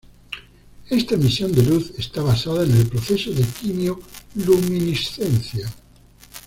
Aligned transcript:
Esta 0.89 1.13
emisión 1.13 1.51
de 1.51 1.61
luz 1.61 1.93
está 1.99 2.23
basada 2.23 2.63
en 2.65 2.75
el 2.75 2.87
proceso 2.87 3.29
de 3.33 3.43
quimio-luminiscencia. 3.43 5.71